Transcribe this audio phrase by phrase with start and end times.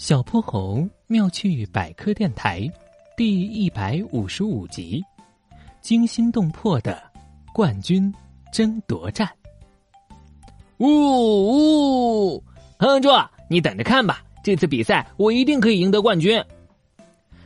[0.00, 2.66] 小泼猴妙趣百科电台
[3.18, 5.04] 第一百五十五集：
[5.82, 7.02] 惊心动魄的
[7.52, 8.10] 冠军
[8.50, 9.28] 争夺战。
[10.78, 12.42] 呜呜，
[12.78, 13.10] 哼哼猪，
[13.50, 16.42] 你等着看吧，这次比赛我一定可以赢得冠军。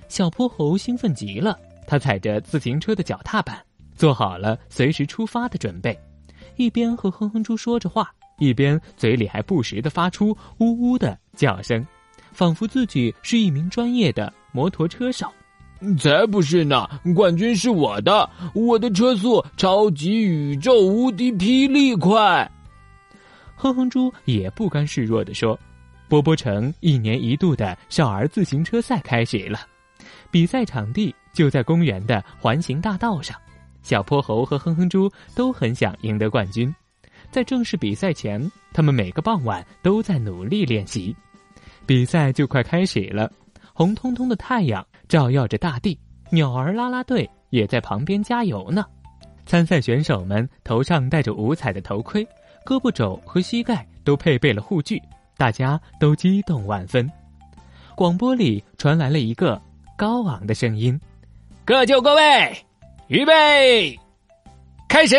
[0.07, 1.59] 小泼猴兴奋极了，
[1.89, 3.61] 他踩着自行车的脚踏板，
[3.97, 5.99] 做好了随时出发的准备，
[6.55, 10.29] 一边和哼哼猪说着话，一边嘴里还不时的发出
[10.59, 11.85] 呜呜的叫声。
[12.35, 15.33] 仿佛自己是一名专业的摩托车手，
[15.99, 16.89] 才不是呢！
[17.15, 22.51] 冠军是我的，我的车速超级宇宙无敌霹雳快。
[23.55, 25.59] 哼哼猪也不甘示弱的说
[26.09, 29.61] ：“波波城一年一度的少儿自行车赛开始了，
[30.31, 33.37] 比赛场地就在公园的环形大道上。
[33.83, 36.75] 小泼猴和哼哼猪都很想赢得冠军，
[37.31, 41.15] 在正式比赛前，他们每个傍晚都在努力练习。”
[41.87, 43.31] 比赛就快开始了，
[43.75, 45.99] 红彤彤的太阳照耀着大地，
[46.31, 48.85] 鸟儿啦啦队也在旁边加油呢。
[49.45, 52.25] 参赛选手们头上戴着五彩的头盔，
[52.65, 55.01] 胳膊肘和膝盖都配备了护具，
[55.37, 57.11] 大家都激动万分。
[57.95, 59.61] 广播里传来了一个
[59.97, 60.99] 高昂的声音
[61.67, 62.57] ：“各就各位，
[63.09, 63.99] 预备，
[64.89, 65.17] 开始！”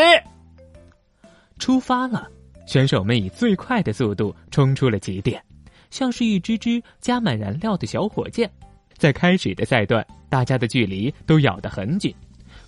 [1.60, 2.28] 出发了，
[2.66, 5.40] 选手们以最快的速度冲出了起点。
[5.90, 8.50] 像是一只只加满燃料的小火箭，
[8.98, 12.14] 在开始的赛段，大家的距离都咬得很紧。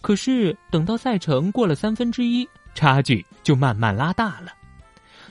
[0.01, 4.53] 可是等到赛程过了三分之一，差距就慢慢拉大了。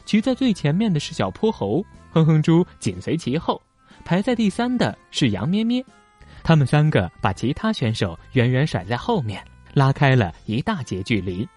[0.04, 3.60] 骑在最前面的是小泼猴，哼哼猪紧随其后，
[4.04, 5.84] 排在第三的是羊咩咩。
[6.42, 9.42] 他们三个把其他选手远远甩在后面，
[9.74, 11.48] 拉开了一大截距离。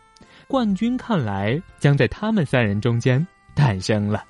[0.47, 4.25] 冠军看来将在他们三人中间诞生了。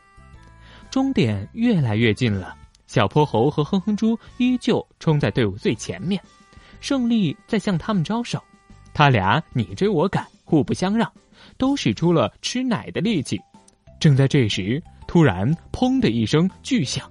[0.90, 2.56] 终点越来越近了，
[2.88, 6.22] 小泼猴和哼哼猪依旧冲在队伍最前面，
[6.82, 8.42] 胜利在向他们招手。
[8.94, 11.12] 他俩你追我赶，互不相让，
[11.58, 13.40] 都使出了吃奶的力气。
[14.00, 17.10] 正在这时，突然“砰”的一声巨响，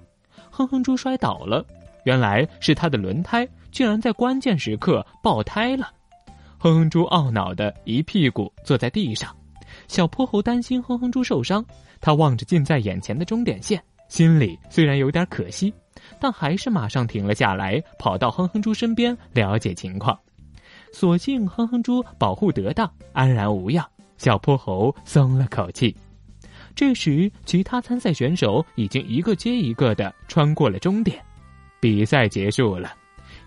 [0.51, 1.65] 哼哼猪摔倒了。
[2.03, 5.89] 原来是他的轮胎竟然在关键时刻爆胎了。
[6.57, 9.33] 哼哼猪懊恼的一屁股坐在地上。
[9.89, 11.65] 小泼猴担心哼哼猪受伤。
[11.99, 15.73] 他望着近在眼前的终点线，心里虽然有点可惜，
[16.21, 20.17] 但还是马上停了下来，跑到哼哼猪身边了解情况。
[20.93, 23.85] 所幸哼哼猪保护得当，安然无恙，
[24.17, 25.93] 小泼猴松了口气。
[26.75, 31.19] 这时，其他参赛选手已经一个接一个的穿过了终点，
[31.81, 32.93] 比赛结束了，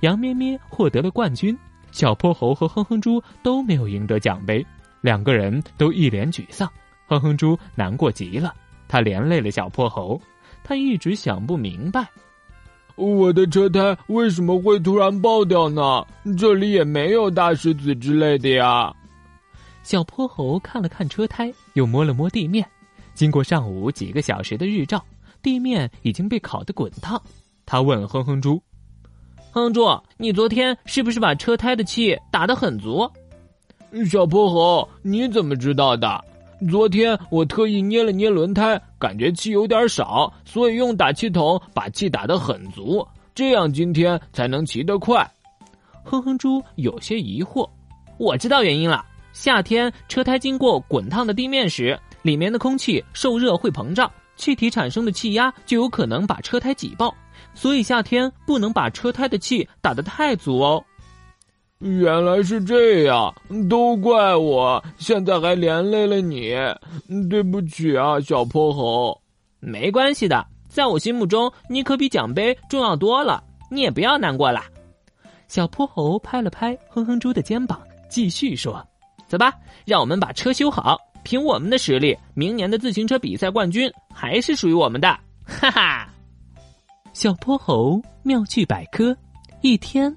[0.01, 1.57] 羊咩咩获得了冠军，
[1.93, 4.65] 小泼猴和哼哼猪都没有赢得奖杯，
[5.03, 6.67] 两个人都一脸沮丧。
[7.07, 8.55] 哼哼猪难过极了，
[8.89, 10.19] 他连累了小泼猴，
[10.65, 12.09] 他一直想不明白，
[12.95, 16.07] 我的车胎为什么会突然爆掉呢？
[16.39, 18.91] 这里也没有大石子之类的呀。
[19.83, 22.67] 小泼猴看了看车胎，又摸了摸地面，
[23.13, 25.05] 经过上午几个小时的日照，
[25.43, 27.21] 地面已经被烤得滚烫。
[27.67, 28.63] 他问哼哼猪
[29.53, 29.87] ：“哼哼猪，
[30.17, 33.11] 你昨天是不是把车胎的气打得很足？”
[34.07, 36.25] 小泼猴，你怎么知道的？
[36.71, 45.29] 昨天我特意捏了捏轮胎，感觉气有点少，所以用打气筒把气打得很足，这样今天才能骑得快。
[46.05, 47.69] 哼哼猪有些疑惑，
[48.17, 49.05] 我知道原因了。
[49.33, 57.15] 夏天车胎经过滚烫的地面时，里面的空气受热会膨胀，气体产生的气压就有可能把车胎挤爆，
[57.55, 60.85] 所以夏天不能把车胎的气打得太足哦。
[61.83, 63.35] 原来是这样，
[63.69, 66.55] 都怪我，现在还连累了你，
[67.29, 69.21] 对不起啊，小泼猴。
[69.59, 74.63] 没关系的，在我心目中，你可比奖杯重要多了，你也不要难过了。
[75.49, 76.49] 小泼猴拍了。
[76.51, 78.81] 拍哼哼猪的肩膀，继续说
[79.27, 79.53] ：“走吧，
[79.85, 80.97] 让我们把车修好。
[81.25, 85.09] 凭我们的实力，明年的自行车比赛冠军还是属于我们的。”
[85.45, 86.09] 哈哈，
[87.13, 89.17] 小泼猴妙趣百科，
[89.63, 90.17] 一天。